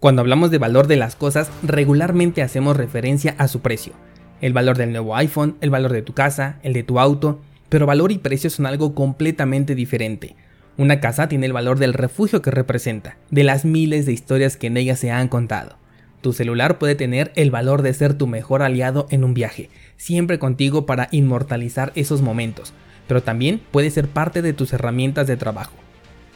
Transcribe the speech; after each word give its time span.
Cuando 0.00 0.20
hablamos 0.20 0.52
de 0.52 0.58
valor 0.58 0.86
de 0.86 0.94
las 0.94 1.16
cosas, 1.16 1.50
regularmente 1.64 2.40
hacemos 2.40 2.76
referencia 2.76 3.34
a 3.36 3.48
su 3.48 3.62
precio. 3.62 3.94
El 4.40 4.52
valor 4.52 4.78
del 4.78 4.92
nuevo 4.92 5.16
iPhone, 5.16 5.56
el 5.60 5.70
valor 5.70 5.92
de 5.92 6.02
tu 6.02 6.12
casa, 6.12 6.60
el 6.62 6.72
de 6.72 6.84
tu 6.84 7.00
auto, 7.00 7.40
pero 7.68 7.84
valor 7.84 8.12
y 8.12 8.18
precio 8.18 8.48
son 8.48 8.66
algo 8.66 8.94
completamente 8.94 9.74
diferente. 9.74 10.36
Una 10.76 11.00
casa 11.00 11.28
tiene 11.28 11.46
el 11.46 11.52
valor 11.52 11.80
del 11.80 11.94
refugio 11.94 12.42
que 12.42 12.52
representa, 12.52 13.16
de 13.32 13.42
las 13.42 13.64
miles 13.64 14.06
de 14.06 14.12
historias 14.12 14.56
que 14.56 14.68
en 14.68 14.76
ella 14.76 14.94
se 14.94 15.10
han 15.10 15.26
contado. 15.26 15.78
Tu 16.20 16.32
celular 16.32 16.78
puede 16.78 16.94
tener 16.94 17.32
el 17.34 17.50
valor 17.50 17.82
de 17.82 17.92
ser 17.92 18.14
tu 18.14 18.28
mejor 18.28 18.62
aliado 18.62 19.08
en 19.10 19.24
un 19.24 19.34
viaje, 19.34 19.68
siempre 19.96 20.38
contigo 20.38 20.86
para 20.86 21.08
inmortalizar 21.10 21.90
esos 21.96 22.22
momentos, 22.22 22.72
pero 23.08 23.24
también 23.24 23.60
puede 23.72 23.90
ser 23.90 24.06
parte 24.06 24.42
de 24.42 24.52
tus 24.52 24.72
herramientas 24.72 25.26
de 25.26 25.36
trabajo. 25.36 25.74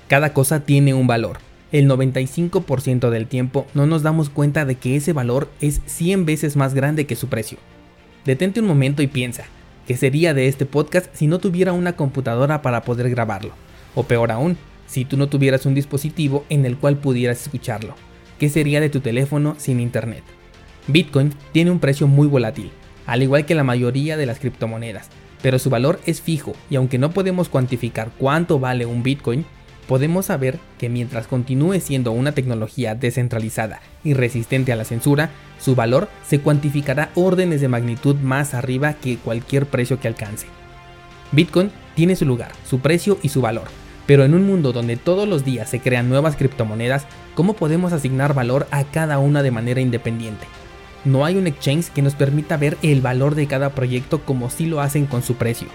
Cada 0.08 0.32
cosa 0.32 0.64
tiene 0.64 0.94
un 0.94 1.06
valor, 1.06 1.38
el 1.72 1.88
95% 1.88 3.10
del 3.10 3.26
tiempo 3.26 3.66
no 3.74 3.86
nos 3.86 4.02
damos 4.02 4.28
cuenta 4.28 4.64
de 4.64 4.76
que 4.76 4.94
ese 4.94 5.12
valor 5.12 5.50
es 5.60 5.80
100 5.86 6.26
veces 6.26 6.54
más 6.56 6.74
grande 6.74 7.06
que 7.06 7.16
su 7.16 7.28
precio. 7.28 7.58
Detente 8.26 8.60
un 8.60 8.66
momento 8.66 9.02
y 9.02 9.06
piensa, 9.06 9.44
¿qué 9.86 9.96
sería 9.96 10.34
de 10.34 10.48
este 10.48 10.66
podcast 10.66 11.06
si 11.14 11.26
no 11.26 11.38
tuviera 11.38 11.72
una 11.72 11.96
computadora 11.96 12.62
para 12.62 12.82
poder 12.82 13.08
grabarlo? 13.10 13.52
O 13.94 14.04
peor 14.04 14.30
aún, 14.30 14.58
si 14.86 15.06
tú 15.06 15.16
no 15.16 15.28
tuvieras 15.28 15.64
un 15.64 15.74
dispositivo 15.74 16.44
en 16.50 16.66
el 16.66 16.76
cual 16.76 16.98
pudieras 16.98 17.40
escucharlo. 17.40 17.94
¿Qué 18.38 18.50
sería 18.50 18.80
de 18.80 18.90
tu 18.90 19.00
teléfono 19.00 19.54
sin 19.58 19.80
internet? 19.80 20.22
Bitcoin 20.88 21.32
tiene 21.52 21.70
un 21.70 21.78
precio 21.78 22.06
muy 22.06 22.26
volátil, 22.28 22.70
al 23.06 23.22
igual 23.22 23.46
que 23.46 23.54
la 23.54 23.64
mayoría 23.64 24.16
de 24.16 24.26
las 24.26 24.38
criptomonedas, 24.38 25.08
pero 25.40 25.58
su 25.58 25.70
valor 25.70 26.00
es 26.06 26.20
fijo 26.20 26.52
y 26.68 26.76
aunque 26.76 26.98
no 26.98 27.12
podemos 27.12 27.48
cuantificar 27.48 28.10
cuánto 28.18 28.58
vale 28.58 28.84
un 28.84 29.02
Bitcoin, 29.02 29.46
podemos 29.92 30.24
saber 30.24 30.58
que 30.78 30.88
mientras 30.88 31.26
continúe 31.26 31.78
siendo 31.78 32.12
una 32.12 32.32
tecnología 32.32 32.94
descentralizada 32.94 33.82
y 34.02 34.14
resistente 34.14 34.72
a 34.72 34.76
la 34.76 34.86
censura, 34.86 35.28
su 35.60 35.74
valor 35.74 36.08
se 36.26 36.40
cuantificará 36.40 37.10
órdenes 37.14 37.60
de 37.60 37.68
magnitud 37.68 38.16
más 38.16 38.54
arriba 38.54 38.94
que 38.94 39.18
cualquier 39.18 39.66
precio 39.66 40.00
que 40.00 40.08
alcance. 40.08 40.46
Bitcoin 41.32 41.70
tiene 41.94 42.16
su 42.16 42.24
lugar, 42.24 42.52
su 42.64 42.80
precio 42.80 43.18
y 43.20 43.28
su 43.28 43.42
valor, 43.42 43.64
pero 44.06 44.24
en 44.24 44.32
un 44.32 44.46
mundo 44.46 44.72
donde 44.72 44.96
todos 44.96 45.28
los 45.28 45.44
días 45.44 45.68
se 45.68 45.80
crean 45.80 46.08
nuevas 46.08 46.36
criptomonedas, 46.36 47.04
¿cómo 47.34 47.52
podemos 47.52 47.92
asignar 47.92 48.32
valor 48.32 48.66
a 48.70 48.84
cada 48.84 49.18
una 49.18 49.42
de 49.42 49.50
manera 49.50 49.82
independiente? 49.82 50.46
No 51.04 51.26
hay 51.26 51.36
un 51.36 51.46
exchange 51.46 51.90
que 51.90 52.00
nos 52.00 52.14
permita 52.14 52.56
ver 52.56 52.78
el 52.80 53.02
valor 53.02 53.34
de 53.34 53.46
cada 53.46 53.74
proyecto 53.74 54.24
como 54.24 54.48
si 54.48 54.64
lo 54.64 54.80
hacen 54.80 55.04
con 55.04 55.22
su 55.22 55.34
precio, 55.34 55.68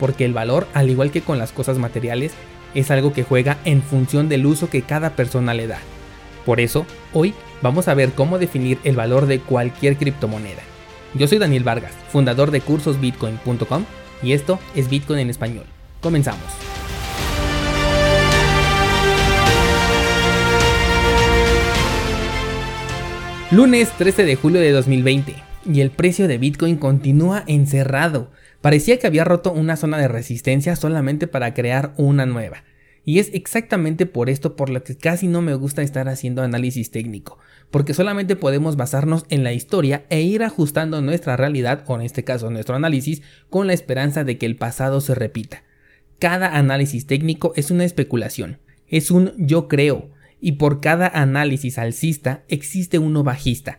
porque 0.00 0.24
el 0.24 0.32
valor, 0.32 0.66
al 0.74 0.90
igual 0.90 1.12
que 1.12 1.22
con 1.22 1.38
las 1.38 1.52
cosas 1.52 1.78
materiales, 1.78 2.32
es 2.74 2.90
algo 2.90 3.12
que 3.12 3.24
juega 3.24 3.58
en 3.64 3.82
función 3.82 4.28
del 4.28 4.46
uso 4.46 4.70
que 4.70 4.82
cada 4.82 5.10
persona 5.10 5.54
le 5.54 5.66
da. 5.66 5.78
Por 6.44 6.60
eso, 6.60 6.86
hoy 7.12 7.34
vamos 7.62 7.88
a 7.88 7.94
ver 7.94 8.12
cómo 8.12 8.38
definir 8.38 8.78
el 8.84 8.96
valor 8.96 9.26
de 9.26 9.40
cualquier 9.40 9.96
criptomoneda. 9.96 10.62
Yo 11.14 11.26
soy 11.26 11.38
Daniel 11.38 11.64
Vargas, 11.64 11.92
fundador 12.10 12.50
de 12.50 12.60
cursosbitcoin.com 12.60 13.84
y 14.22 14.32
esto 14.32 14.58
es 14.74 14.88
Bitcoin 14.88 15.20
en 15.20 15.30
español. 15.30 15.64
Comenzamos. 16.00 16.44
Lunes 23.50 23.90
13 23.98 24.24
de 24.24 24.36
julio 24.36 24.60
de 24.60 24.70
2020 24.70 25.34
y 25.66 25.80
el 25.80 25.90
precio 25.90 26.28
de 26.28 26.38
Bitcoin 26.38 26.76
continúa 26.76 27.42
encerrado 27.48 28.30
Parecía 28.60 28.98
que 28.98 29.06
había 29.06 29.24
roto 29.24 29.52
una 29.52 29.76
zona 29.76 29.98
de 29.98 30.08
resistencia 30.08 30.76
solamente 30.76 31.26
para 31.26 31.54
crear 31.54 31.94
una 31.96 32.26
nueva. 32.26 32.64
Y 33.04 33.18
es 33.18 33.30
exactamente 33.32 34.04
por 34.04 34.28
esto 34.28 34.56
por 34.56 34.68
lo 34.68 34.84
que 34.84 34.96
casi 34.96 35.26
no 35.26 35.40
me 35.40 35.54
gusta 35.54 35.80
estar 35.80 36.08
haciendo 36.08 36.42
análisis 36.42 36.90
técnico, 36.90 37.38
porque 37.70 37.94
solamente 37.94 38.36
podemos 38.36 38.76
basarnos 38.76 39.24
en 39.30 39.42
la 39.42 39.54
historia 39.54 40.04
e 40.10 40.20
ir 40.20 40.42
ajustando 40.42 41.00
nuestra 41.00 41.36
realidad, 41.38 41.82
o 41.86 41.94
en 41.94 42.02
este 42.02 42.24
caso 42.24 42.50
nuestro 42.50 42.76
análisis, 42.76 43.22
con 43.48 43.66
la 43.66 43.72
esperanza 43.72 44.22
de 44.24 44.36
que 44.36 44.44
el 44.44 44.56
pasado 44.56 45.00
se 45.00 45.14
repita. 45.14 45.62
Cada 46.18 46.56
análisis 46.56 47.06
técnico 47.06 47.54
es 47.56 47.70
una 47.70 47.84
especulación, 47.84 48.58
es 48.86 49.10
un 49.10 49.32
yo 49.38 49.68
creo, 49.68 50.10
y 50.38 50.52
por 50.52 50.80
cada 50.80 51.08
análisis 51.08 51.78
alcista 51.78 52.44
existe 52.48 52.98
uno 52.98 53.24
bajista. 53.24 53.78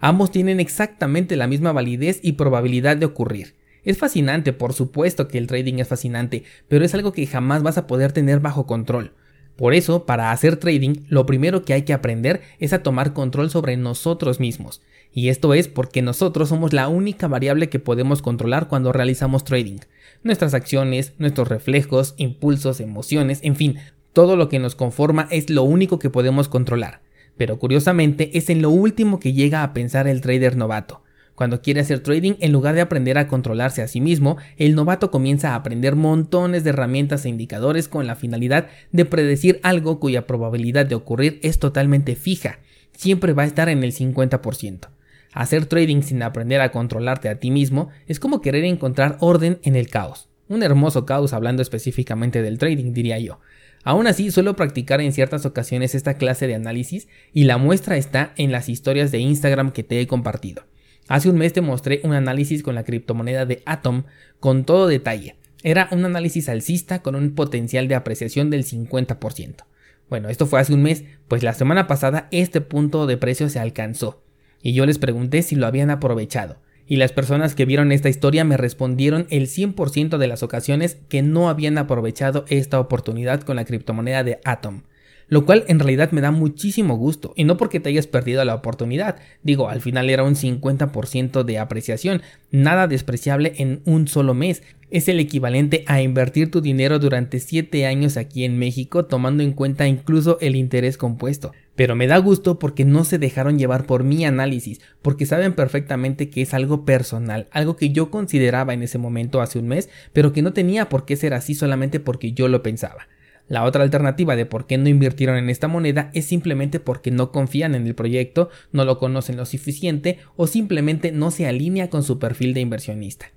Ambos 0.00 0.30
tienen 0.30 0.58
exactamente 0.58 1.36
la 1.36 1.46
misma 1.46 1.72
validez 1.72 2.20
y 2.22 2.32
probabilidad 2.32 2.96
de 2.96 3.06
ocurrir. 3.06 3.54
Es 3.84 3.98
fascinante, 3.98 4.52
por 4.52 4.72
supuesto 4.72 5.28
que 5.28 5.38
el 5.38 5.46
trading 5.46 5.74
es 5.74 5.88
fascinante, 5.88 6.44
pero 6.68 6.84
es 6.84 6.94
algo 6.94 7.12
que 7.12 7.26
jamás 7.26 7.62
vas 7.62 7.78
a 7.78 7.86
poder 7.86 8.12
tener 8.12 8.40
bajo 8.40 8.66
control. 8.66 9.12
Por 9.56 9.74
eso, 9.74 10.04
para 10.04 10.32
hacer 10.32 10.56
trading, 10.56 11.04
lo 11.08 11.26
primero 11.26 11.64
que 11.64 11.74
hay 11.74 11.82
que 11.82 11.92
aprender 11.92 12.40
es 12.58 12.72
a 12.72 12.82
tomar 12.82 13.12
control 13.12 13.50
sobre 13.50 13.76
nosotros 13.76 14.40
mismos. 14.40 14.82
Y 15.12 15.28
esto 15.28 15.54
es 15.54 15.68
porque 15.68 16.02
nosotros 16.02 16.48
somos 16.48 16.72
la 16.72 16.88
única 16.88 17.28
variable 17.28 17.68
que 17.68 17.78
podemos 17.78 18.20
controlar 18.20 18.66
cuando 18.66 18.92
realizamos 18.92 19.44
trading. 19.44 19.78
Nuestras 20.24 20.54
acciones, 20.54 21.12
nuestros 21.18 21.46
reflejos, 21.46 22.14
impulsos, 22.16 22.80
emociones, 22.80 23.38
en 23.44 23.54
fin, 23.54 23.78
todo 24.12 24.34
lo 24.34 24.48
que 24.48 24.58
nos 24.58 24.74
conforma 24.74 25.28
es 25.30 25.50
lo 25.50 25.62
único 25.62 26.00
que 26.00 26.10
podemos 26.10 26.48
controlar. 26.48 27.02
Pero 27.36 27.60
curiosamente 27.60 28.36
es 28.36 28.50
en 28.50 28.60
lo 28.60 28.70
último 28.70 29.20
que 29.20 29.32
llega 29.32 29.62
a 29.62 29.72
pensar 29.72 30.08
el 30.08 30.20
trader 30.20 30.56
novato. 30.56 31.03
Cuando 31.34 31.62
quiere 31.62 31.80
hacer 31.80 32.00
trading, 32.00 32.34
en 32.38 32.52
lugar 32.52 32.74
de 32.76 32.80
aprender 32.80 33.18
a 33.18 33.26
controlarse 33.26 33.82
a 33.82 33.88
sí 33.88 34.00
mismo, 34.00 34.36
el 34.56 34.76
novato 34.76 35.10
comienza 35.10 35.50
a 35.50 35.54
aprender 35.56 35.96
montones 35.96 36.62
de 36.62 36.70
herramientas 36.70 37.24
e 37.24 37.28
indicadores 37.28 37.88
con 37.88 38.06
la 38.06 38.14
finalidad 38.14 38.68
de 38.92 39.04
predecir 39.04 39.58
algo 39.64 39.98
cuya 39.98 40.26
probabilidad 40.26 40.86
de 40.86 40.94
ocurrir 40.94 41.40
es 41.42 41.58
totalmente 41.58 42.14
fija, 42.14 42.60
siempre 42.92 43.32
va 43.32 43.42
a 43.42 43.46
estar 43.46 43.68
en 43.68 43.82
el 43.82 43.92
50%. 43.92 44.88
Hacer 45.32 45.66
trading 45.66 46.02
sin 46.02 46.22
aprender 46.22 46.60
a 46.60 46.70
controlarte 46.70 47.28
a 47.28 47.40
ti 47.40 47.50
mismo 47.50 47.88
es 48.06 48.20
como 48.20 48.40
querer 48.40 48.64
encontrar 48.64 49.16
orden 49.18 49.58
en 49.64 49.74
el 49.74 49.88
caos. 49.88 50.28
Un 50.48 50.62
hermoso 50.62 51.04
caos 51.04 51.32
hablando 51.32 51.62
específicamente 51.62 52.42
del 52.42 52.58
trading, 52.58 52.92
diría 52.92 53.18
yo. 53.18 53.40
Aún 53.82 54.06
así, 54.06 54.30
suelo 54.30 54.54
practicar 54.54 55.00
en 55.00 55.12
ciertas 55.12 55.44
ocasiones 55.44 55.96
esta 55.96 56.14
clase 56.14 56.46
de 56.46 56.54
análisis 56.54 57.08
y 57.32 57.44
la 57.44 57.58
muestra 57.58 57.96
está 57.96 58.32
en 58.36 58.52
las 58.52 58.68
historias 58.68 59.10
de 59.10 59.18
Instagram 59.18 59.72
que 59.72 59.82
te 59.82 60.00
he 60.00 60.06
compartido. 60.06 60.64
Hace 61.08 61.28
un 61.28 61.36
mes 61.36 61.52
te 61.52 61.60
mostré 61.60 62.00
un 62.02 62.14
análisis 62.14 62.62
con 62.62 62.74
la 62.74 62.84
criptomoneda 62.84 63.44
de 63.44 63.62
Atom 63.66 64.04
con 64.40 64.64
todo 64.64 64.86
detalle. 64.86 65.36
Era 65.62 65.88
un 65.92 66.04
análisis 66.04 66.48
alcista 66.48 67.02
con 67.02 67.14
un 67.14 67.34
potencial 67.34 67.88
de 67.88 67.94
apreciación 67.94 68.50
del 68.50 68.64
50%. 68.64 69.64
Bueno, 70.08 70.28
esto 70.28 70.46
fue 70.46 70.60
hace 70.60 70.74
un 70.74 70.82
mes, 70.82 71.04
pues 71.28 71.42
la 71.42 71.54
semana 71.54 71.86
pasada 71.86 72.28
este 72.30 72.60
punto 72.60 73.06
de 73.06 73.16
precio 73.16 73.48
se 73.48 73.58
alcanzó. 73.58 74.22
Y 74.62 74.72
yo 74.72 74.86
les 74.86 74.98
pregunté 74.98 75.42
si 75.42 75.56
lo 75.56 75.66
habían 75.66 75.90
aprovechado. 75.90 76.58
Y 76.86 76.96
las 76.96 77.12
personas 77.12 77.54
que 77.54 77.64
vieron 77.64 77.92
esta 77.92 78.10
historia 78.10 78.44
me 78.44 78.58
respondieron 78.58 79.26
el 79.30 79.46
100% 79.46 80.18
de 80.18 80.26
las 80.26 80.42
ocasiones 80.42 80.98
que 81.08 81.22
no 81.22 81.48
habían 81.48 81.78
aprovechado 81.78 82.44
esta 82.48 82.78
oportunidad 82.78 83.42
con 83.42 83.56
la 83.56 83.64
criptomoneda 83.64 84.22
de 84.22 84.40
Atom 84.44 84.82
lo 85.28 85.44
cual 85.44 85.64
en 85.68 85.78
realidad 85.78 86.12
me 86.12 86.20
da 86.20 86.30
muchísimo 86.30 86.96
gusto, 86.96 87.32
y 87.36 87.44
no 87.44 87.56
porque 87.56 87.80
te 87.80 87.88
hayas 87.88 88.06
perdido 88.06 88.44
la 88.44 88.54
oportunidad, 88.54 89.16
digo, 89.42 89.68
al 89.68 89.80
final 89.80 90.10
era 90.10 90.24
un 90.24 90.34
50% 90.34 91.44
de 91.44 91.58
apreciación, 91.58 92.22
nada 92.50 92.86
despreciable 92.86 93.54
en 93.58 93.82
un 93.84 94.08
solo 94.08 94.34
mes, 94.34 94.62
es 94.90 95.08
el 95.08 95.18
equivalente 95.18 95.82
a 95.88 96.02
invertir 96.02 96.52
tu 96.52 96.60
dinero 96.60 97.00
durante 97.00 97.40
7 97.40 97.84
años 97.84 98.16
aquí 98.16 98.44
en 98.44 98.58
México 98.58 99.06
tomando 99.06 99.42
en 99.42 99.52
cuenta 99.52 99.88
incluso 99.88 100.38
el 100.40 100.54
interés 100.54 100.96
compuesto. 100.98 101.52
Pero 101.74 101.96
me 101.96 102.06
da 102.06 102.18
gusto 102.18 102.60
porque 102.60 102.84
no 102.84 103.02
se 103.02 103.18
dejaron 103.18 103.58
llevar 103.58 103.86
por 103.86 104.04
mi 104.04 104.24
análisis, 104.24 104.80
porque 105.02 105.26
saben 105.26 105.54
perfectamente 105.54 106.30
que 106.30 106.42
es 106.42 106.54
algo 106.54 106.84
personal, 106.84 107.48
algo 107.50 107.74
que 107.74 107.90
yo 107.90 108.12
consideraba 108.12 108.72
en 108.72 108.84
ese 108.84 108.98
momento 108.98 109.40
hace 109.40 109.58
un 109.58 109.66
mes, 109.66 109.90
pero 110.12 110.32
que 110.32 110.42
no 110.42 110.52
tenía 110.52 110.88
por 110.88 111.04
qué 111.04 111.16
ser 111.16 111.34
así 111.34 111.56
solamente 111.56 111.98
porque 111.98 112.32
yo 112.32 112.46
lo 112.46 112.62
pensaba. 112.62 113.08
La 113.46 113.64
otra 113.64 113.82
alternativa 113.82 114.36
de 114.36 114.46
por 114.46 114.66
qué 114.66 114.78
no 114.78 114.88
invirtieron 114.88 115.36
en 115.36 115.50
esta 115.50 115.68
moneda 115.68 116.10
es 116.14 116.24
simplemente 116.24 116.80
porque 116.80 117.10
no 117.10 117.30
confían 117.30 117.74
en 117.74 117.86
el 117.86 117.94
proyecto, 117.94 118.48
no 118.72 118.84
lo 118.84 118.98
conocen 118.98 119.36
lo 119.36 119.44
suficiente 119.44 120.18
o 120.36 120.46
simplemente 120.46 121.12
no 121.12 121.30
se 121.30 121.46
alinea 121.46 121.90
con 121.90 122.02
su 122.02 122.18
perfil 122.18 122.54
de 122.54 122.60
inversionista. 122.60 123.32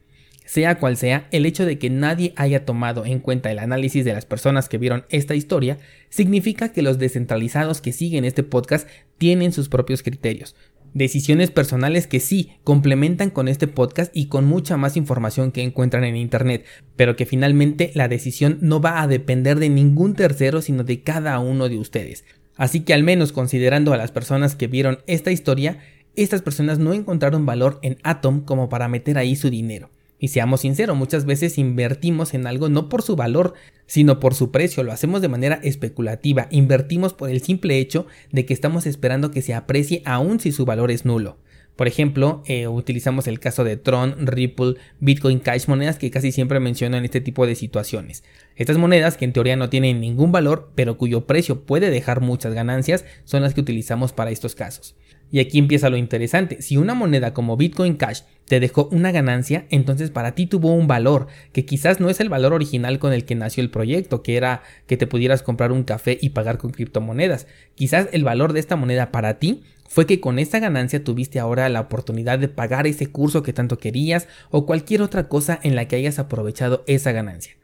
Sea 0.46 0.80
cual 0.80 0.96
sea, 0.96 1.28
el 1.32 1.46
hecho 1.46 1.66
de 1.66 1.78
que 1.78 1.90
nadie 1.90 2.32
haya 2.38 2.64
tomado 2.64 3.06
en 3.06 3.20
cuenta 3.20 3.52
el 3.52 3.60
análisis 3.60 4.06
de 4.06 4.14
las 4.14 4.26
personas 4.26 4.70
que 4.70 4.78
vieron 4.78 5.04
esta 5.10 5.36
historia 5.36 5.78
significa 6.08 6.72
que 6.72 6.82
los 6.82 7.00
descentralizados 7.00 7.82
que 7.82 7.92
siguen 7.92 8.24
este 8.24 8.44
podcast 8.44 8.88
tienen 9.18 9.52
sus 9.52 9.68
propios 9.68 10.04
criterios, 10.04 10.56
Decisiones 10.98 11.52
personales 11.52 12.08
que 12.08 12.20
sí 12.20 12.54
complementan 12.64 13.30
con 13.30 13.48
este 13.48 13.68
podcast 13.68 14.12
y 14.18 14.30
con 14.30 14.46
mucha 14.46 14.78
más 14.78 14.98
información 14.98 15.52
que 15.52 15.62
encuentran 15.62 16.04
en 16.04 16.16
internet, 16.16 16.66
pero 16.96 17.16
que 17.16 17.28
finalmente 17.28 17.92
la 17.94 18.08
decisión 18.08 18.58
no 18.62 18.82
va 18.82 19.04
a 19.04 19.08
depender 19.08 19.60
de 19.60 19.70
ningún 19.70 20.16
tercero 20.16 20.60
sino 20.60 20.84
de 20.84 21.04
cada 21.04 21.38
uno 21.38 21.70
de 21.70 21.78
ustedes. 21.78 22.26
Así 22.56 22.80
que 22.80 22.96
al 22.96 23.04
menos 23.04 23.32
considerando 23.32 23.94
a 23.94 23.98
las 23.98 24.10
personas 24.12 24.56
que 24.56 24.66
vieron 24.66 24.98
esta 25.06 25.30
historia, 25.30 25.78
estas 26.16 26.42
personas 26.42 26.80
no 26.80 26.94
encontraron 26.94 27.46
valor 27.46 27.78
en 27.84 27.98
Atom 28.02 28.42
como 28.42 28.68
para 28.68 28.88
meter 28.88 29.20
ahí 29.20 29.36
su 29.36 29.52
dinero. 29.52 29.92
Y 30.20 30.30
seamos 30.30 30.62
sinceros, 30.62 30.98
muchas 30.98 31.26
veces 31.26 31.58
invertimos 31.58 32.34
en 32.34 32.48
algo 32.48 32.70
no 32.70 32.90
por 32.90 33.04
su 33.04 33.16
valor, 33.16 33.54
sino 33.86 34.20
por 34.20 34.34
su 34.34 34.52
precio, 34.52 34.84
lo 34.84 34.92
hacemos 34.92 35.22
de 35.22 35.30
manera 35.30 35.60
especulativa, 35.64 36.48
invertimos 36.50 37.14
por 37.14 37.30
el 37.30 37.42
simple 37.42 37.80
hecho 37.80 38.08
de 38.32 38.46
que 38.46 38.54
estamos 38.54 38.88
esperando 38.88 39.32
que 39.32 39.42
se 39.42 39.54
aprecie 39.54 40.02
aun 40.06 40.40
si 40.40 40.52
su 40.52 40.66
valor 40.66 40.92
es 40.92 41.06
nulo. 41.06 41.38
Por 41.78 41.88
ejemplo, 41.88 42.42
eh, 42.48 42.68
utilizamos 42.68 43.28
el 43.28 43.40
caso 43.40 43.64
de 43.64 43.78
Tron, 43.78 44.26
Ripple, 44.26 44.78
Bitcoin 45.00 45.38
Cash, 45.38 45.68
monedas 45.68 46.00
que 46.00 46.10
casi 46.10 46.32
siempre 46.32 46.60
menciono 46.60 46.98
en 46.98 47.06
este 47.06 47.22
tipo 47.22 47.46
de 47.46 47.54
situaciones. 47.54 48.24
Estas 48.56 48.80
monedas, 48.80 49.16
que 49.16 49.26
en 49.26 49.34
teoría 49.34 49.56
no 49.56 49.70
tienen 49.70 50.02
ningún 50.02 50.32
valor, 50.32 50.72
pero 50.74 50.98
cuyo 50.98 51.28
precio 51.28 51.66
puede 51.66 51.92
dejar 51.92 52.20
muchas 52.20 52.56
ganancias, 52.56 53.06
son 53.26 53.44
las 53.44 53.54
que 53.54 53.62
utilizamos 53.62 54.12
para 54.12 54.32
estos 54.32 54.56
casos. 54.56 54.96
Y 55.32 55.40
aquí 55.40 55.60
empieza 55.60 55.90
lo 55.90 55.98
interesante. 55.98 56.62
Si 56.62 56.78
una 56.78 56.94
moneda 56.94 57.34
como 57.34 57.58
Bitcoin 57.58 57.96
Cash 57.96 58.22
te 58.46 58.60
dejó 58.60 58.88
una 58.92 59.12
ganancia, 59.12 59.66
entonces 59.70 60.10
para 60.10 60.34
ti 60.36 60.46
tuvo 60.46 60.74
un 60.74 60.88
valor, 60.88 61.28
que 61.52 61.66
quizás 61.66 62.00
no 62.00 62.10
es 62.10 62.20
el 62.20 62.30
valor 62.30 62.54
original 62.54 62.98
con 62.98 63.12
el 63.12 63.26
que 63.26 63.36
nació 63.36 63.62
el 63.62 63.70
proyecto, 63.70 64.24
que 64.24 64.38
era 64.38 64.64
que 64.86 64.96
te 64.96 65.08
pudieras 65.08 65.44
comprar 65.44 65.72
un 65.74 65.84
café 65.84 66.18
y 66.22 66.30
pagar 66.30 66.58
con 66.58 66.72
criptomonedas. 66.72 67.48
Quizás 67.76 68.08
el 68.14 68.24
valor 68.24 68.54
de 68.54 68.62
esta 68.62 68.78
moneda 68.78 69.12
para 69.12 69.38
ti 69.38 69.64
fue 69.90 70.06
que 70.06 70.22
con 70.22 70.40
esta 70.40 70.60
ganancia 70.60 71.04
tuviste 71.04 71.40
ahora 71.40 71.68
la 71.70 71.82
oportunidad 71.82 72.40
de 72.40 72.48
pagar 72.48 72.88
ese 72.88 73.08
curso 73.08 73.44
que 73.44 73.54
tanto 73.54 73.78
querías 73.78 74.28
o 74.50 74.66
cualquier 74.66 75.02
otra 75.02 75.28
cosa 75.28 75.60
en 75.64 75.76
la 75.76 75.88
que 75.88 75.98
hayas 75.98 76.20
aprovechado 76.20 76.84
esa 76.88 77.12
ganancia. 77.12 77.57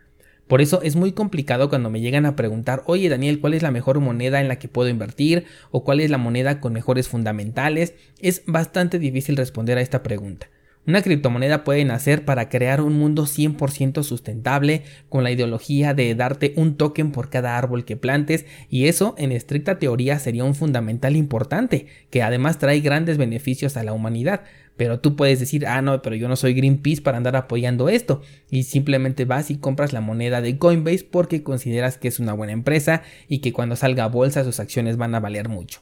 Por 0.47 0.61
eso 0.61 0.81
es 0.81 0.95
muy 0.95 1.13
complicado 1.13 1.69
cuando 1.69 1.89
me 1.89 2.01
llegan 2.01 2.25
a 2.25 2.35
preguntar, 2.35 2.83
oye 2.85 3.09
Daniel, 3.09 3.39
¿cuál 3.39 3.53
es 3.53 3.63
la 3.63 3.71
mejor 3.71 3.99
moneda 3.99 4.41
en 4.41 4.47
la 4.47 4.59
que 4.59 4.67
puedo 4.67 4.89
invertir? 4.89 5.45
¿O 5.71 5.83
cuál 5.83 5.99
es 5.99 6.09
la 6.09 6.17
moneda 6.17 6.59
con 6.59 6.73
mejores 6.73 7.07
fundamentales? 7.07 7.93
Es 8.19 8.43
bastante 8.45 8.99
difícil 8.99 9.37
responder 9.37 9.77
a 9.77 9.81
esta 9.81 10.03
pregunta. 10.03 10.47
Una 10.85 11.01
criptomoneda 11.01 11.63
puede 11.63 11.85
nacer 11.85 12.25
para 12.25 12.50
crear 12.50 12.81
un 12.81 12.94
mundo 12.94 13.24
100% 13.24 14.03
sustentable 14.03 14.83
con 15.07 15.24
la 15.24 15.31
ideología 15.31 15.94
de 15.94 16.13
darte 16.13 16.53
un 16.57 16.75
token 16.75 17.13
por 17.13 17.30
cada 17.30 17.57
árbol 17.57 17.85
que 17.85 17.95
plantes 17.95 18.45
y 18.69 18.88
eso 18.88 19.15
en 19.18 19.31
estricta 19.31 19.80
teoría 19.80 20.19
sería 20.19 20.44
un 20.44 20.56
fundamental 20.56 21.15
importante 21.15 21.88
que 22.09 22.21
además 22.21 22.59
trae 22.59 22.81
grandes 22.81 23.18
beneficios 23.18 23.77
a 23.77 23.83
la 23.83 23.94
humanidad. 23.94 24.41
Pero 24.75 25.00
tú 25.00 25.15
puedes 25.15 25.39
decir, 25.39 25.68
ah, 25.68 25.81
no, 25.81 26.01
pero 26.01 26.18
yo 26.18 26.27
no 26.27 26.35
soy 26.35 26.53
Greenpeace 26.53 27.01
para 27.01 27.18
andar 27.18 27.38
apoyando 27.38 27.88
esto. 27.88 28.21
Y 28.50 28.63
simplemente 28.63 29.24
vas 29.24 29.51
y 29.51 29.57
compras 29.57 29.94
la 29.94 30.01
moneda 30.01 30.41
de 30.41 30.57
Coinbase 30.57 31.07
porque 31.09 31.44
consideras 31.44 31.97
que 31.97 32.07
es 32.09 32.19
una 32.19 32.33
buena 32.33 32.53
empresa 32.53 33.03
y 33.29 33.39
que 33.39 33.53
cuando 33.53 33.75
salga 33.75 34.03
a 34.03 34.07
bolsa 34.07 34.44
sus 34.44 34.59
acciones 34.59 34.97
van 34.97 35.15
a 35.15 35.19
valer 35.19 35.47
mucho. 35.47 35.81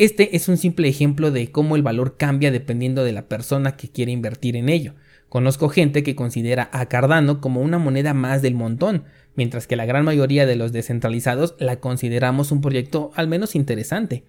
Este 0.00 0.34
es 0.34 0.48
un 0.48 0.56
simple 0.56 0.88
ejemplo 0.88 1.30
de 1.30 1.52
cómo 1.52 1.76
el 1.76 1.82
valor 1.82 2.16
cambia 2.16 2.50
dependiendo 2.50 3.04
de 3.04 3.12
la 3.12 3.28
persona 3.28 3.76
que 3.76 3.90
quiere 3.90 4.12
invertir 4.12 4.56
en 4.56 4.70
ello. 4.70 4.94
Conozco 5.28 5.68
gente 5.68 6.02
que 6.02 6.14
considera 6.14 6.70
a 6.72 6.86
Cardano 6.86 7.42
como 7.42 7.60
una 7.60 7.76
moneda 7.76 8.14
más 8.14 8.40
del 8.40 8.54
montón, 8.54 9.04
mientras 9.34 9.66
que 9.66 9.76
la 9.76 9.84
gran 9.84 10.06
mayoría 10.06 10.46
de 10.46 10.56
los 10.56 10.72
descentralizados 10.72 11.54
la 11.58 11.80
consideramos 11.80 12.50
un 12.50 12.62
proyecto 12.62 13.10
al 13.14 13.28
menos 13.28 13.54
interesante. 13.54 14.24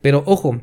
Pero 0.00 0.22
ojo, 0.24 0.62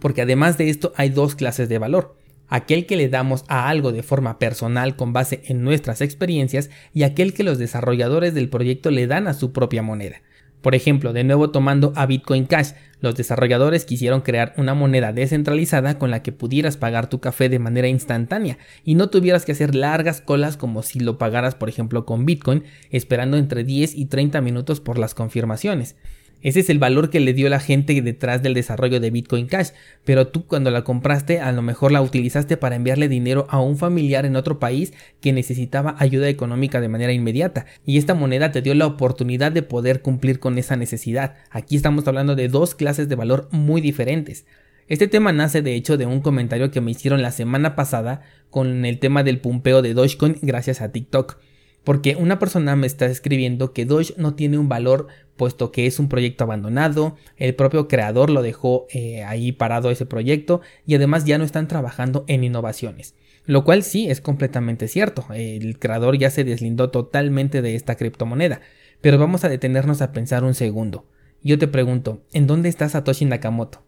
porque 0.00 0.22
además 0.22 0.56
de 0.56 0.70
esto 0.70 0.92
hay 0.94 1.08
dos 1.08 1.34
clases 1.34 1.68
de 1.68 1.78
valor. 1.78 2.16
Aquel 2.46 2.86
que 2.86 2.94
le 2.96 3.08
damos 3.08 3.44
a 3.48 3.68
algo 3.68 3.90
de 3.90 4.04
forma 4.04 4.38
personal 4.38 4.94
con 4.94 5.12
base 5.12 5.42
en 5.46 5.64
nuestras 5.64 6.00
experiencias 6.00 6.70
y 6.92 7.02
aquel 7.02 7.34
que 7.34 7.42
los 7.42 7.58
desarrolladores 7.58 8.34
del 8.34 8.50
proyecto 8.50 8.92
le 8.92 9.08
dan 9.08 9.26
a 9.26 9.34
su 9.34 9.52
propia 9.52 9.82
moneda. 9.82 10.22
Por 10.64 10.74
ejemplo, 10.74 11.12
de 11.12 11.24
nuevo 11.24 11.50
tomando 11.50 11.92
a 11.94 12.06
Bitcoin 12.06 12.46
Cash, 12.46 12.70
los 13.00 13.14
desarrolladores 13.14 13.84
quisieron 13.84 14.22
crear 14.22 14.54
una 14.56 14.72
moneda 14.72 15.12
descentralizada 15.12 15.98
con 15.98 16.10
la 16.10 16.22
que 16.22 16.32
pudieras 16.32 16.78
pagar 16.78 17.10
tu 17.10 17.20
café 17.20 17.50
de 17.50 17.58
manera 17.58 17.86
instantánea 17.86 18.56
y 18.82 18.94
no 18.94 19.10
tuvieras 19.10 19.44
que 19.44 19.52
hacer 19.52 19.74
largas 19.74 20.22
colas 20.22 20.56
como 20.56 20.82
si 20.82 21.00
lo 21.00 21.18
pagaras 21.18 21.54
por 21.54 21.68
ejemplo 21.68 22.06
con 22.06 22.24
Bitcoin, 22.24 22.64
esperando 22.88 23.36
entre 23.36 23.62
10 23.62 23.94
y 23.94 24.06
30 24.06 24.40
minutos 24.40 24.80
por 24.80 24.96
las 24.96 25.12
confirmaciones. 25.12 25.96
Ese 26.44 26.60
es 26.60 26.68
el 26.68 26.78
valor 26.78 27.08
que 27.08 27.20
le 27.20 27.32
dio 27.32 27.48
la 27.48 27.58
gente 27.58 28.02
detrás 28.02 28.42
del 28.42 28.52
desarrollo 28.52 29.00
de 29.00 29.10
Bitcoin 29.10 29.46
Cash, 29.46 29.70
pero 30.04 30.28
tú 30.28 30.46
cuando 30.46 30.70
la 30.70 30.84
compraste 30.84 31.40
a 31.40 31.50
lo 31.52 31.62
mejor 31.62 31.90
la 31.90 32.02
utilizaste 32.02 32.58
para 32.58 32.76
enviarle 32.76 33.08
dinero 33.08 33.46
a 33.48 33.60
un 33.60 33.78
familiar 33.78 34.26
en 34.26 34.36
otro 34.36 34.58
país 34.58 34.92
que 35.22 35.32
necesitaba 35.32 35.96
ayuda 35.98 36.28
económica 36.28 36.82
de 36.82 36.90
manera 36.90 37.14
inmediata 37.14 37.64
y 37.86 37.96
esta 37.96 38.12
moneda 38.12 38.52
te 38.52 38.60
dio 38.60 38.74
la 38.74 38.84
oportunidad 38.84 39.52
de 39.52 39.62
poder 39.62 40.02
cumplir 40.02 40.38
con 40.38 40.58
esa 40.58 40.76
necesidad. 40.76 41.36
Aquí 41.48 41.76
estamos 41.76 42.06
hablando 42.06 42.36
de 42.36 42.48
dos 42.48 42.74
clases 42.74 43.08
de 43.08 43.16
valor 43.16 43.48
muy 43.50 43.80
diferentes. 43.80 44.44
Este 44.86 45.08
tema 45.08 45.32
nace 45.32 45.62
de 45.62 45.74
hecho 45.74 45.96
de 45.96 46.04
un 46.04 46.20
comentario 46.20 46.70
que 46.70 46.82
me 46.82 46.90
hicieron 46.90 47.22
la 47.22 47.30
semana 47.30 47.74
pasada 47.74 48.20
con 48.50 48.84
el 48.84 48.98
tema 48.98 49.22
del 49.22 49.40
pumpeo 49.40 49.80
de 49.80 49.94
Dogecoin 49.94 50.36
gracias 50.42 50.82
a 50.82 50.92
TikTok. 50.92 51.38
Porque 51.84 52.16
una 52.16 52.38
persona 52.38 52.74
me 52.76 52.86
está 52.86 53.06
escribiendo 53.06 53.72
que 53.72 53.84
Doge 53.84 54.14
no 54.16 54.34
tiene 54.34 54.58
un 54.58 54.68
valor 54.68 55.06
puesto 55.36 55.70
que 55.70 55.86
es 55.86 55.98
un 55.98 56.08
proyecto 56.08 56.44
abandonado, 56.44 57.16
el 57.36 57.54
propio 57.54 57.88
creador 57.88 58.30
lo 58.30 58.42
dejó 58.42 58.86
eh, 58.90 59.22
ahí 59.24 59.52
parado 59.52 59.90
ese 59.90 60.06
proyecto 60.06 60.60
y 60.86 60.94
además 60.94 61.24
ya 61.24 61.38
no 61.38 61.44
están 61.44 61.68
trabajando 61.68 62.24
en 62.26 62.44
innovaciones. 62.44 63.14
Lo 63.46 63.64
cual 63.64 63.82
sí 63.82 64.08
es 64.10 64.22
completamente 64.22 64.88
cierto, 64.88 65.26
el 65.34 65.78
creador 65.78 66.16
ya 66.16 66.30
se 66.30 66.44
deslindó 66.44 66.90
totalmente 66.90 67.60
de 67.60 67.74
esta 67.74 67.96
criptomoneda. 67.96 68.62
Pero 69.02 69.18
vamos 69.18 69.44
a 69.44 69.50
detenernos 69.50 70.00
a 70.00 70.12
pensar 70.12 70.44
un 70.44 70.54
segundo. 70.54 71.04
Yo 71.42 71.58
te 71.58 71.68
pregunto, 71.68 72.22
¿en 72.32 72.46
dónde 72.46 72.70
está 72.70 72.88
Satoshi 72.88 73.26
Nakamoto? 73.26 73.82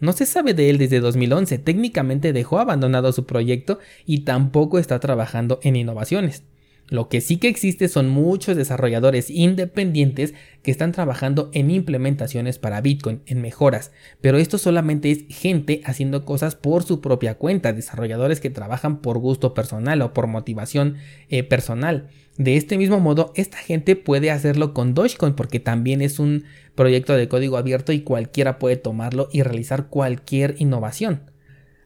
No 0.00 0.12
se 0.12 0.26
sabe 0.26 0.52
de 0.52 0.68
él 0.68 0.78
desde 0.78 0.98
2011, 0.98 1.58
técnicamente 1.58 2.32
dejó 2.32 2.58
abandonado 2.58 3.12
su 3.12 3.24
proyecto 3.24 3.78
y 4.04 4.20
tampoco 4.20 4.80
está 4.80 4.98
trabajando 4.98 5.60
en 5.62 5.76
innovaciones. 5.76 6.42
Lo 6.90 7.08
que 7.08 7.20
sí 7.20 7.36
que 7.36 7.48
existe 7.48 7.88
son 7.88 8.08
muchos 8.08 8.56
desarrolladores 8.56 9.28
independientes 9.28 10.34
que 10.62 10.70
están 10.70 10.92
trabajando 10.92 11.50
en 11.52 11.70
implementaciones 11.70 12.58
para 12.58 12.80
Bitcoin, 12.80 13.20
en 13.26 13.42
mejoras, 13.42 13.92
pero 14.20 14.38
esto 14.38 14.56
solamente 14.56 15.10
es 15.10 15.24
gente 15.28 15.82
haciendo 15.84 16.24
cosas 16.24 16.54
por 16.54 16.84
su 16.84 17.00
propia 17.00 17.34
cuenta, 17.34 17.72
desarrolladores 17.72 18.40
que 18.40 18.50
trabajan 18.50 19.02
por 19.02 19.18
gusto 19.18 19.52
personal 19.52 20.00
o 20.00 20.14
por 20.14 20.26
motivación 20.26 20.96
eh, 21.28 21.42
personal. 21.42 22.08
De 22.38 22.56
este 22.56 22.78
mismo 22.78 23.00
modo, 23.00 23.32
esta 23.34 23.58
gente 23.58 23.96
puede 23.96 24.30
hacerlo 24.30 24.72
con 24.72 24.94
Dogecoin 24.94 25.34
porque 25.34 25.60
también 25.60 26.00
es 26.00 26.18
un 26.18 26.44
proyecto 26.74 27.14
de 27.14 27.28
código 27.28 27.56
abierto 27.56 27.92
y 27.92 28.00
cualquiera 28.00 28.58
puede 28.58 28.76
tomarlo 28.76 29.28
y 29.32 29.42
realizar 29.42 29.88
cualquier 29.88 30.54
innovación. 30.58 31.22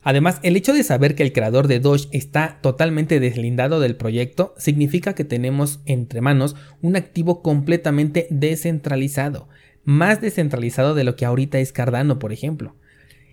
Además, 0.02 0.40
el 0.42 0.56
hecho 0.56 0.72
de 0.72 0.82
saber 0.82 1.14
que 1.14 1.22
el 1.22 1.32
creador 1.32 1.68
de 1.68 1.78
Doge 1.78 2.08
está 2.10 2.58
totalmente 2.60 3.20
deslindado 3.20 3.78
del 3.78 3.94
proyecto 3.94 4.52
significa 4.58 5.14
que 5.14 5.24
tenemos 5.24 5.80
entre 5.86 6.20
manos 6.20 6.56
un 6.80 6.96
activo 6.96 7.40
completamente 7.40 8.26
descentralizado, 8.30 9.48
más 9.84 10.20
descentralizado 10.20 10.94
de 10.94 11.04
lo 11.04 11.14
que 11.14 11.24
ahorita 11.24 11.60
es 11.60 11.72
Cardano, 11.72 12.18
por 12.18 12.32
ejemplo. 12.32 12.74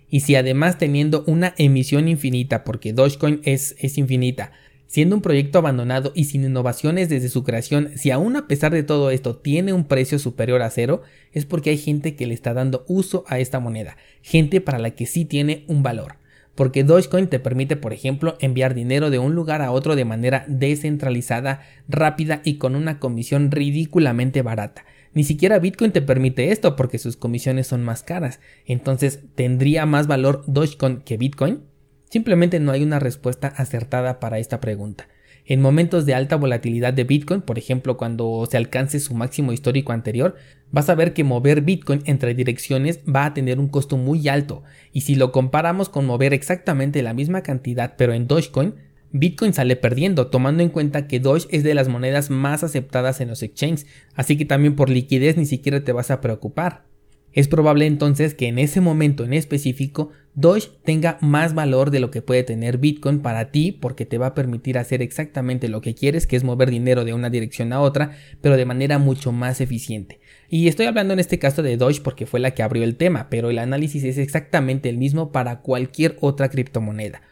Y 0.08 0.20
si 0.20 0.36
además 0.36 0.78
teniendo 0.78 1.24
una 1.26 1.54
emisión 1.58 2.08
infinita, 2.08 2.62
porque 2.62 2.92
Dogecoin 2.92 3.40
es, 3.44 3.74
es 3.80 3.98
infinita, 3.98 4.52
siendo 4.86 5.16
un 5.16 5.22
proyecto 5.22 5.58
abandonado 5.58 6.12
y 6.14 6.24
sin 6.24 6.44
innovaciones 6.44 7.08
desde 7.08 7.28
su 7.28 7.42
creación, 7.42 7.90
si 7.96 8.12
aún 8.12 8.36
a 8.36 8.46
pesar 8.46 8.72
de 8.72 8.82
todo 8.84 9.10
esto 9.10 9.36
tiene 9.36 9.72
un 9.72 9.84
precio 9.84 10.20
superior 10.20 10.62
a 10.62 10.70
cero, 10.70 11.02
es 11.32 11.46
porque 11.46 11.70
hay 11.70 11.78
gente 11.78 12.14
que 12.14 12.26
le 12.26 12.34
está 12.34 12.54
dando 12.54 12.84
uso 12.86 13.24
a 13.26 13.40
esta 13.40 13.58
moneda, 13.58 13.96
gente 14.22 14.60
para 14.60 14.78
la 14.78 14.90
que 14.92 15.06
sí 15.06 15.24
tiene 15.24 15.64
un 15.66 15.82
valor 15.82 16.19
porque 16.60 16.84
Dogecoin 16.84 17.26
te 17.26 17.40
permite, 17.40 17.76
por 17.76 17.94
ejemplo, 17.94 18.36
enviar 18.38 18.74
dinero 18.74 19.08
de 19.08 19.18
un 19.18 19.34
lugar 19.34 19.62
a 19.62 19.70
otro 19.70 19.96
de 19.96 20.04
manera 20.04 20.44
descentralizada, 20.46 21.62
rápida 21.88 22.42
y 22.44 22.58
con 22.58 22.76
una 22.76 22.98
comisión 22.98 23.50
ridículamente 23.50 24.42
barata. 24.42 24.84
Ni 25.14 25.24
siquiera 25.24 25.58
Bitcoin 25.58 25.90
te 25.90 26.02
permite 26.02 26.52
esto 26.52 26.76
porque 26.76 26.98
sus 26.98 27.16
comisiones 27.16 27.66
son 27.66 27.82
más 27.82 28.02
caras. 28.02 28.40
Entonces, 28.66 29.20
¿tendría 29.34 29.86
más 29.86 30.06
valor 30.06 30.44
Dogecoin 30.48 30.98
que 31.00 31.16
Bitcoin? 31.16 31.62
Simplemente 32.10 32.60
no 32.60 32.72
hay 32.72 32.82
una 32.82 32.98
respuesta 32.98 33.48
acertada 33.48 34.20
para 34.20 34.38
esta 34.38 34.60
pregunta. 34.60 35.08
En 35.46 35.60
momentos 35.60 36.06
de 36.06 36.14
alta 36.14 36.36
volatilidad 36.36 36.92
de 36.92 37.04
Bitcoin, 37.04 37.40
por 37.40 37.58
ejemplo 37.58 37.96
cuando 37.96 38.46
se 38.50 38.56
alcance 38.56 39.00
su 39.00 39.14
máximo 39.14 39.52
histórico 39.52 39.92
anterior, 39.92 40.36
vas 40.70 40.88
a 40.88 40.94
ver 40.94 41.12
que 41.12 41.24
mover 41.24 41.62
Bitcoin 41.62 42.02
entre 42.04 42.34
direcciones 42.34 43.00
va 43.04 43.26
a 43.26 43.34
tener 43.34 43.58
un 43.58 43.68
costo 43.68 43.96
muy 43.96 44.28
alto 44.28 44.62
y 44.92 45.02
si 45.02 45.14
lo 45.14 45.32
comparamos 45.32 45.88
con 45.88 46.06
mover 46.06 46.34
exactamente 46.34 47.02
la 47.02 47.14
misma 47.14 47.42
cantidad 47.42 47.94
pero 47.96 48.12
en 48.12 48.26
Dogecoin, 48.26 48.74
Bitcoin 49.12 49.52
sale 49.52 49.74
perdiendo, 49.74 50.28
tomando 50.28 50.62
en 50.62 50.68
cuenta 50.68 51.08
que 51.08 51.18
Doge 51.18 51.48
es 51.50 51.64
de 51.64 51.74
las 51.74 51.88
monedas 51.88 52.30
más 52.30 52.62
aceptadas 52.62 53.20
en 53.20 53.28
los 53.28 53.42
exchanges, 53.42 53.86
así 54.14 54.36
que 54.36 54.44
también 54.44 54.76
por 54.76 54.88
liquidez 54.88 55.36
ni 55.36 55.46
siquiera 55.46 55.82
te 55.82 55.92
vas 55.92 56.12
a 56.12 56.20
preocupar. 56.20 56.89
Es 57.32 57.46
probable 57.46 57.86
entonces 57.86 58.34
que 58.34 58.48
en 58.48 58.58
ese 58.58 58.80
momento 58.80 59.24
en 59.24 59.32
específico 59.32 60.10
Doge 60.34 60.68
tenga 60.84 61.18
más 61.20 61.54
valor 61.54 61.90
de 61.90 62.00
lo 62.00 62.10
que 62.10 62.22
puede 62.22 62.42
tener 62.42 62.78
Bitcoin 62.78 63.20
para 63.20 63.50
ti 63.50 63.72
porque 63.72 64.06
te 64.06 64.18
va 64.18 64.28
a 64.28 64.34
permitir 64.34 64.78
hacer 64.78 65.02
exactamente 65.02 65.68
lo 65.68 65.80
que 65.80 65.94
quieres, 65.94 66.26
que 66.26 66.36
es 66.36 66.44
mover 66.44 66.70
dinero 66.70 67.04
de 67.04 67.12
una 67.12 67.30
dirección 67.30 67.72
a 67.72 67.80
otra, 67.80 68.16
pero 68.40 68.56
de 68.56 68.64
manera 68.64 68.98
mucho 68.98 69.32
más 69.32 69.60
eficiente. 69.60 70.20
Y 70.48 70.66
estoy 70.66 70.86
hablando 70.86 71.12
en 71.14 71.20
este 71.20 71.38
caso 71.38 71.62
de 71.62 71.76
Doge 71.76 72.00
porque 72.00 72.26
fue 72.26 72.40
la 72.40 72.52
que 72.52 72.62
abrió 72.62 72.82
el 72.82 72.96
tema, 72.96 73.28
pero 73.30 73.50
el 73.50 73.58
análisis 73.58 74.02
es 74.02 74.18
exactamente 74.18 74.88
el 74.88 74.98
mismo 74.98 75.30
para 75.30 75.60
cualquier 75.60 76.16
otra 76.20 76.48
criptomoneda. 76.48 77.22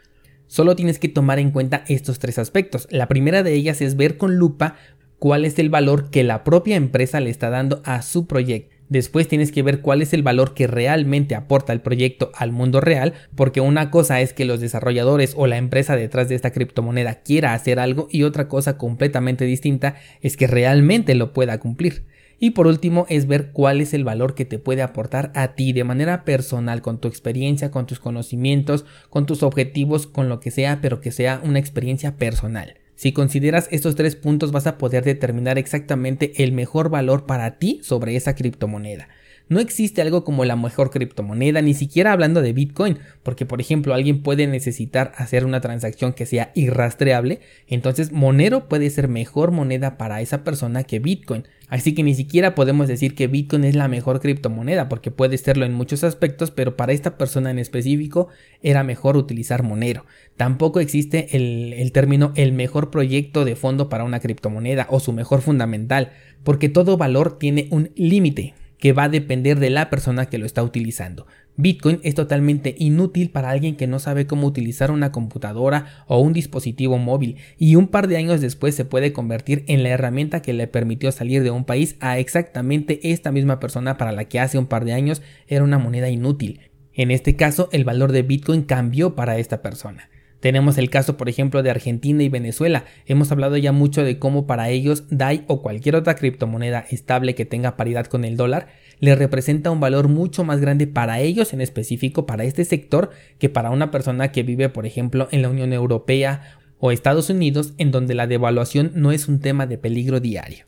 Solo 0.46 0.76
tienes 0.76 0.98
que 0.98 1.08
tomar 1.08 1.38
en 1.38 1.50
cuenta 1.50 1.84
estos 1.88 2.18
tres 2.18 2.38
aspectos. 2.38 2.86
La 2.90 3.08
primera 3.08 3.42
de 3.42 3.52
ellas 3.52 3.80
es 3.80 3.96
ver 3.96 4.16
con 4.16 4.36
lupa 4.36 4.76
cuál 5.18 5.44
es 5.44 5.58
el 5.58 5.70
valor 5.70 6.10
que 6.10 6.24
la 6.24 6.44
propia 6.44 6.76
empresa 6.76 7.20
le 7.20 7.30
está 7.30 7.50
dando 7.50 7.82
a 7.84 8.02
su 8.02 8.26
proyecto. 8.26 8.77
Después 8.88 9.28
tienes 9.28 9.52
que 9.52 9.62
ver 9.62 9.80
cuál 9.80 10.00
es 10.00 10.14
el 10.14 10.22
valor 10.22 10.54
que 10.54 10.66
realmente 10.66 11.34
aporta 11.34 11.72
el 11.72 11.80
proyecto 11.80 12.30
al 12.34 12.52
mundo 12.52 12.80
real, 12.80 13.12
porque 13.34 13.60
una 13.60 13.90
cosa 13.90 14.20
es 14.20 14.32
que 14.32 14.46
los 14.46 14.60
desarrolladores 14.60 15.34
o 15.36 15.46
la 15.46 15.58
empresa 15.58 15.94
detrás 15.94 16.28
de 16.28 16.34
esta 16.34 16.52
criptomoneda 16.52 17.16
quiera 17.16 17.52
hacer 17.52 17.80
algo 17.80 18.08
y 18.10 18.22
otra 18.22 18.48
cosa 18.48 18.78
completamente 18.78 19.44
distinta 19.44 19.96
es 20.22 20.36
que 20.36 20.46
realmente 20.46 21.14
lo 21.14 21.34
pueda 21.34 21.58
cumplir. 21.58 22.04
Y 22.40 22.50
por 22.50 22.66
último 22.66 23.04
es 23.08 23.26
ver 23.26 23.50
cuál 23.52 23.80
es 23.80 23.92
el 23.92 24.04
valor 24.04 24.34
que 24.34 24.44
te 24.44 24.58
puede 24.58 24.82
aportar 24.82 25.32
a 25.34 25.54
ti 25.54 25.72
de 25.72 25.84
manera 25.84 26.24
personal, 26.24 26.82
con 26.82 26.98
tu 26.98 27.08
experiencia, 27.08 27.70
con 27.70 27.86
tus 27.86 27.98
conocimientos, 27.98 28.86
con 29.10 29.26
tus 29.26 29.42
objetivos, 29.42 30.06
con 30.06 30.28
lo 30.28 30.38
que 30.38 30.52
sea, 30.52 30.80
pero 30.80 31.00
que 31.00 31.10
sea 31.10 31.40
una 31.42 31.58
experiencia 31.58 32.16
personal. 32.16 32.74
Si 32.98 33.12
consideras 33.12 33.68
estos 33.70 33.94
tres 33.94 34.16
puntos 34.16 34.50
vas 34.50 34.66
a 34.66 34.76
poder 34.76 35.04
determinar 35.04 35.56
exactamente 35.56 36.42
el 36.42 36.50
mejor 36.50 36.90
valor 36.90 37.26
para 37.26 37.56
ti 37.56 37.78
sobre 37.84 38.16
esa 38.16 38.34
criptomoneda. 38.34 39.08
No 39.48 39.60
existe 39.60 40.02
algo 40.02 40.24
como 40.24 40.44
la 40.44 40.56
mejor 40.56 40.90
criptomoneda, 40.90 41.62
ni 41.62 41.72
siquiera 41.72 42.12
hablando 42.12 42.42
de 42.42 42.52
Bitcoin, 42.52 42.98
porque 43.22 43.46
por 43.46 43.62
ejemplo 43.62 43.94
alguien 43.94 44.22
puede 44.22 44.46
necesitar 44.46 45.12
hacer 45.16 45.46
una 45.46 45.62
transacción 45.62 46.12
que 46.12 46.26
sea 46.26 46.52
irrastreable, 46.54 47.40
entonces 47.66 48.12
Monero 48.12 48.68
puede 48.68 48.90
ser 48.90 49.08
mejor 49.08 49.50
moneda 49.50 49.96
para 49.96 50.20
esa 50.20 50.44
persona 50.44 50.84
que 50.84 50.98
Bitcoin. 50.98 51.44
Así 51.68 51.94
que 51.94 52.02
ni 52.02 52.14
siquiera 52.14 52.54
podemos 52.54 52.88
decir 52.88 53.14
que 53.14 53.26
Bitcoin 53.26 53.64
es 53.64 53.74
la 53.74 53.88
mejor 53.88 54.20
criptomoneda, 54.20 54.88
porque 54.88 55.10
puede 55.10 55.36
serlo 55.38 55.64
en 55.64 55.74
muchos 55.74 56.04
aspectos, 56.04 56.50
pero 56.50 56.76
para 56.76 56.92
esta 56.92 57.16
persona 57.16 57.50
en 57.50 57.58
específico 57.58 58.28
era 58.62 58.84
mejor 58.84 59.16
utilizar 59.16 59.62
Monero. 59.62 60.04
Tampoco 60.36 60.80
existe 60.80 61.36
el, 61.36 61.72
el 61.74 61.92
término 61.92 62.32
el 62.36 62.52
mejor 62.52 62.90
proyecto 62.90 63.44
de 63.44 63.56
fondo 63.56 63.88
para 63.88 64.04
una 64.04 64.20
criptomoneda 64.20 64.86
o 64.90 65.00
su 65.00 65.12
mejor 65.12 65.40
fundamental, 65.40 66.12
porque 66.42 66.68
todo 66.68 66.98
valor 66.98 67.38
tiene 67.38 67.68
un 67.70 67.90
límite 67.96 68.54
que 68.78 68.92
va 68.92 69.04
a 69.04 69.08
depender 69.08 69.58
de 69.58 69.70
la 69.70 69.90
persona 69.90 70.26
que 70.26 70.38
lo 70.38 70.46
está 70.46 70.62
utilizando. 70.62 71.26
Bitcoin 71.56 71.98
es 72.04 72.14
totalmente 72.14 72.76
inútil 72.78 73.30
para 73.30 73.50
alguien 73.50 73.74
que 73.74 73.88
no 73.88 73.98
sabe 73.98 74.28
cómo 74.28 74.46
utilizar 74.46 74.92
una 74.92 75.10
computadora 75.10 76.04
o 76.06 76.20
un 76.20 76.32
dispositivo 76.32 76.98
móvil 76.98 77.36
y 77.58 77.74
un 77.74 77.88
par 77.88 78.06
de 78.06 78.16
años 78.16 78.40
después 78.40 78.76
se 78.76 78.84
puede 78.84 79.12
convertir 79.12 79.64
en 79.66 79.82
la 79.82 79.88
herramienta 79.88 80.40
que 80.40 80.52
le 80.52 80.68
permitió 80.68 81.10
salir 81.10 81.42
de 81.42 81.50
un 81.50 81.64
país 81.64 81.96
a 81.98 82.18
exactamente 82.20 83.10
esta 83.10 83.32
misma 83.32 83.58
persona 83.58 83.96
para 83.98 84.12
la 84.12 84.26
que 84.26 84.38
hace 84.38 84.56
un 84.56 84.66
par 84.66 84.84
de 84.84 84.92
años 84.92 85.20
era 85.48 85.64
una 85.64 85.78
moneda 85.78 86.08
inútil. 86.08 86.60
En 86.94 87.10
este 87.10 87.34
caso 87.34 87.68
el 87.72 87.84
valor 87.84 88.12
de 88.12 88.22
Bitcoin 88.22 88.62
cambió 88.62 89.16
para 89.16 89.38
esta 89.38 89.60
persona. 89.60 90.08
Tenemos 90.40 90.78
el 90.78 90.88
caso, 90.90 91.16
por 91.16 91.28
ejemplo, 91.28 91.62
de 91.62 91.70
Argentina 91.70 92.22
y 92.22 92.28
Venezuela. 92.28 92.84
Hemos 93.06 93.32
hablado 93.32 93.56
ya 93.56 93.72
mucho 93.72 94.04
de 94.04 94.18
cómo 94.18 94.46
para 94.46 94.68
ellos 94.70 95.04
DAI 95.10 95.44
o 95.48 95.62
cualquier 95.62 95.96
otra 95.96 96.14
criptomoneda 96.14 96.84
estable 96.90 97.34
que 97.34 97.44
tenga 97.44 97.76
paridad 97.76 98.06
con 98.06 98.24
el 98.24 98.36
dólar 98.36 98.68
le 99.00 99.14
representa 99.14 99.70
un 99.70 99.80
valor 99.80 100.08
mucho 100.08 100.44
más 100.44 100.60
grande 100.60 100.86
para 100.86 101.20
ellos 101.20 101.52
en 101.52 101.60
específico, 101.60 102.26
para 102.26 102.44
este 102.44 102.64
sector, 102.64 103.10
que 103.38 103.48
para 103.48 103.70
una 103.70 103.90
persona 103.90 104.32
que 104.32 104.42
vive, 104.42 104.68
por 104.68 104.86
ejemplo, 104.86 105.28
en 105.30 105.42
la 105.42 105.48
Unión 105.48 105.72
Europea 105.72 106.58
o 106.78 106.90
Estados 106.90 107.30
Unidos, 107.30 107.74
en 107.78 107.90
donde 107.90 108.14
la 108.14 108.26
devaluación 108.26 108.92
no 108.94 109.12
es 109.12 109.28
un 109.28 109.40
tema 109.40 109.66
de 109.66 109.78
peligro 109.78 110.20
diario. 110.20 110.66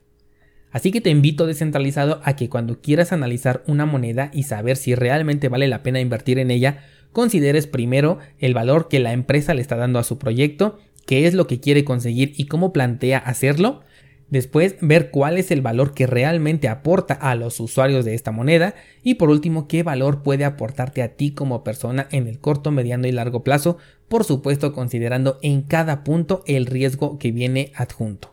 Así 0.73 0.93
que 0.93 1.01
te 1.01 1.11
invito 1.11 1.47
descentralizado 1.47 2.21
a 2.25 2.37
que 2.37 2.49
cuando 2.49 2.81
quieras 2.81 3.13
analizar 3.13 3.65
una 3.67 3.87
moneda 3.87 4.31
y 4.33 4.45
saber 4.45 4.77
si 4.77 4.95
realmente 4.95 5.49
vale 5.49 5.67
la 5.67 5.83
pena 5.83 6.01
invertir 6.01 6.39
en 6.39 6.53
ella, 6.53 6.85
consideres 7.13 7.67
primero 7.67 8.19
el 8.39 8.55
valor 8.55 8.89
que 8.89 9.01
la 9.01 9.13
empresa 9.13 9.55
le 9.55 9.63
está 9.63 9.77
dando 9.77 9.99
a 9.99 10.05
su 10.05 10.19
proyecto, 10.19 10.79
qué 11.07 11.27
es 11.27 11.35
lo 11.35 11.47
que 11.47 11.61
quiere 11.61 11.85
conseguir 11.85 12.33
y 12.37 12.47
cómo 12.47 12.73
plantea 12.73 13.19
hacerlo. 13.19 13.81
Después, 14.29 14.77
ver 14.81 15.11
cuál 15.11 15.39
es 15.39 15.51
el 15.51 15.61
valor 15.61 15.93
que 15.93 16.07
realmente 16.07 16.69
aporta 16.69 17.15
a 17.15 17.35
los 17.35 17.59
usuarios 17.59 18.05
de 18.05 18.15
esta 18.15 18.31
moneda. 18.31 18.75
Y 19.03 19.15
por 19.15 19.29
último, 19.29 19.67
qué 19.67 19.83
valor 19.83 20.23
puede 20.23 20.45
aportarte 20.45 21.03
a 21.03 21.17
ti 21.17 21.33
como 21.33 21.65
persona 21.65 22.07
en 22.13 22.29
el 22.29 22.39
corto, 22.39 22.71
mediano 22.71 23.09
y 23.09 23.13
largo 23.13 23.43
plazo. 23.43 23.77
Por 24.09 24.23
supuesto, 24.25 24.73
considerando 24.73 25.41
en 25.43 25.63
cada 25.63 26.05
punto 26.05 26.45
el 26.47 26.67
riesgo 26.67 27.19
que 27.19 27.33
viene 27.33 27.73
adjunto. 27.75 28.33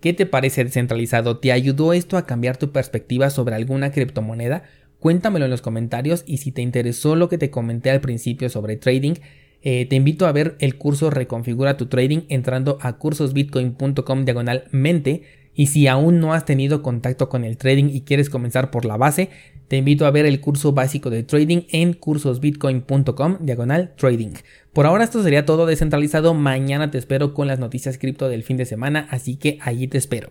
¿Qué 0.00 0.12
te 0.12 0.26
parece 0.26 0.64
descentralizado? 0.64 1.38
¿Te 1.38 1.52
ayudó 1.52 1.92
esto 1.92 2.16
a 2.16 2.26
cambiar 2.26 2.56
tu 2.56 2.72
perspectiva 2.72 3.30
sobre 3.30 3.54
alguna 3.54 3.92
criptomoneda? 3.92 4.64
Cuéntamelo 5.02 5.46
en 5.46 5.50
los 5.50 5.62
comentarios 5.62 6.22
y 6.28 6.36
si 6.36 6.52
te 6.52 6.62
interesó 6.62 7.16
lo 7.16 7.28
que 7.28 7.36
te 7.36 7.50
comenté 7.50 7.90
al 7.90 8.00
principio 8.00 8.48
sobre 8.48 8.76
trading, 8.76 9.14
eh, 9.60 9.84
te 9.86 9.96
invito 9.96 10.28
a 10.28 10.32
ver 10.32 10.54
el 10.60 10.76
curso 10.78 11.10
Reconfigura 11.10 11.76
tu 11.76 11.86
Trading 11.86 12.20
entrando 12.28 12.78
a 12.80 12.98
cursosbitcoin.com 12.98 14.24
diagonalmente. 14.24 15.22
Y 15.54 15.66
si 15.66 15.88
aún 15.88 16.20
no 16.20 16.34
has 16.34 16.44
tenido 16.44 16.82
contacto 16.82 17.28
con 17.28 17.42
el 17.42 17.56
trading 17.56 17.86
y 17.86 18.02
quieres 18.02 18.30
comenzar 18.30 18.70
por 18.70 18.84
la 18.84 18.96
base, 18.96 19.30
te 19.66 19.76
invito 19.76 20.06
a 20.06 20.12
ver 20.12 20.24
el 20.24 20.40
curso 20.40 20.70
básico 20.70 21.10
de 21.10 21.24
trading 21.24 21.62
en 21.70 21.94
cursosbitcoin.com 21.94 23.38
diagonal 23.40 23.94
trading. 23.96 24.34
Por 24.72 24.86
ahora 24.86 25.02
esto 25.02 25.20
sería 25.24 25.44
todo 25.44 25.66
descentralizado. 25.66 26.32
Mañana 26.32 26.92
te 26.92 26.98
espero 26.98 27.34
con 27.34 27.48
las 27.48 27.58
noticias 27.58 27.98
cripto 27.98 28.28
del 28.28 28.44
fin 28.44 28.56
de 28.56 28.66
semana, 28.66 29.08
así 29.10 29.34
que 29.34 29.58
allí 29.62 29.88
te 29.88 29.98
espero. 29.98 30.30